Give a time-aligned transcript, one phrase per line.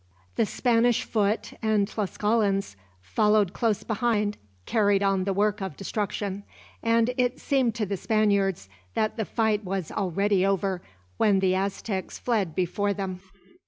[0.35, 4.35] The Spanish foot and Tlascalans following close behind
[4.65, 6.41] carried on the work of destruction,
[6.81, 10.81] and it seemed to the Spaniards that the fight was already over,
[11.17, 13.19] when the Aztecs fled before them.